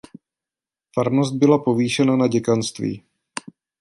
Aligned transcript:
Farnost 0.95 1.33
byla 1.35 1.57
povýšena 1.57 2.15
na 2.15 2.27
děkanství. 2.27 3.03